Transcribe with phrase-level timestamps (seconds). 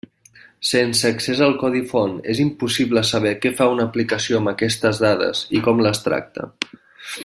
[0.69, 5.47] Sense accés al codi font és impossible saber què fa una aplicació amb aquestes dades,
[5.59, 6.53] i com les tracta.